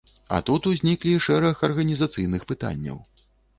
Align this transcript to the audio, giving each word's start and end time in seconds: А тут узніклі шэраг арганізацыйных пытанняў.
А 0.37 0.37
тут 0.47 0.69
узніклі 0.71 1.13
шэраг 1.27 1.61
арганізацыйных 1.69 2.51
пытанняў. 2.55 3.01